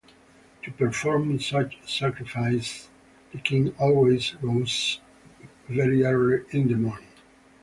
To 0.63 0.71
perform 0.71 1.39
such 1.39 1.77
sacrifices, 1.87 2.89
the 3.31 3.37
king 3.37 3.75
always 3.77 4.33
rose 4.41 4.99
very 5.69 6.03
early 6.03 6.41
in 6.49 6.69
the 6.69 6.75
morning. 6.75 7.05